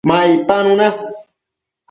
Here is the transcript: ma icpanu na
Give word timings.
ma 0.09 0.17
icpanu 0.33 0.71
na 0.79 0.87